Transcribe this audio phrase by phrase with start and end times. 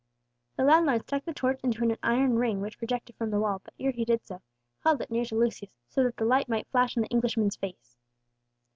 [0.57, 3.75] The landlord stuck the torch into an iron ring which projected from the wall, but
[3.79, 4.41] ere he did so,
[4.79, 7.95] held it near to Lucius, so that the light might flash on the Englishman's face.